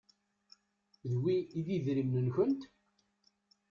D 1.09 1.11
wi 1.21 1.35
i 1.57 1.59
d 1.65 1.67
idrimen-nkent? 1.75 2.61